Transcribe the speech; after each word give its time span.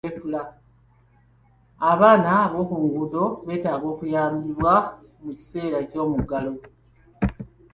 Abaana 1.91 2.31
b'oku 2.51 2.75
nguudo 2.83 3.23
beetaaga 3.45 3.85
okuyambibwa 3.93 4.73
mu 5.23 5.31
kiseera 5.37 5.79
ky'omuggalo. 5.89 6.53